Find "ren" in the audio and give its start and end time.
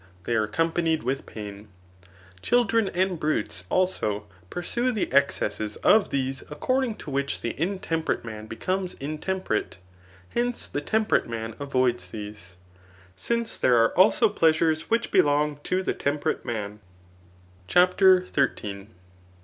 2.73-3.01